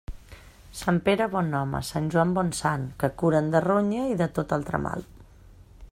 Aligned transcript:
Sant 0.79 0.95
Pere 1.09 1.27
bon 1.35 1.53
home, 1.59 1.81
Sant 1.91 2.09
Joan 2.15 2.33
bon 2.39 2.49
sant, 2.61 2.87
que 3.03 3.13
curen 3.23 3.53
de 3.57 3.63
ronya 3.69 4.09
i 4.15 4.19
de 4.23 4.33
tot 4.39 4.57
altre 4.59 4.85
mal. 4.87 5.07